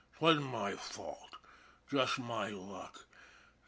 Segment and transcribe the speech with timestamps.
[0.17, 1.29] 'Twasn't my fault.
[1.87, 3.05] Jus' my luck.